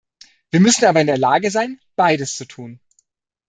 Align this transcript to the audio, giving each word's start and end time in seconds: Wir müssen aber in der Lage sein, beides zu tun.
Wir 0.49 0.61
müssen 0.61 0.85
aber 0.85 0.99
in 0.99 1.05
der 1.05 1.19
Lage 1.19 1.51
sein, 1.51 1.79
beides 1.95 2.35
zu 2.35 2.45
tun. 2.45 2.79